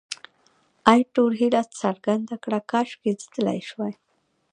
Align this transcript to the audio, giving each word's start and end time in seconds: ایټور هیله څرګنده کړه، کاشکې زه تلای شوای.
ایټور 0.89 1.31
هیله 1.41 1.61
څرګنده 1.79 2.35
کړه، 2.43 2.59
کاشکې 2.71 3.11
زه 3.19 3.25
تلای 3.33 3.59
شوای. 3.69 3.93